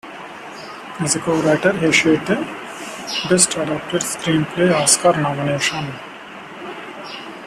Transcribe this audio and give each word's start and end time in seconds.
As 0.99 1.15
a 1.15 1.19
co-writer, 1.19 1.77
he 1.77 1.91
shared 1.91 2.27
a 2.27 2.35
"Best 3.29 3.55
Adapted 3.55 4.01
Screenplay" 4.01 4.73
Oscar 4.73 5.15
nomination. 5.15 5.93